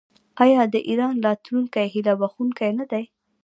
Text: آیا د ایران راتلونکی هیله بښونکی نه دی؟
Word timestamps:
آیا 0.43 0.61
د 0.73 0.75
ایران 0.89 1.15
راتلونکی 1.25 1.85
هیله 1.93 2.13
بښونکی 2.19 2.69
نه 2.79 2.85
دی؟ 2.91 3.03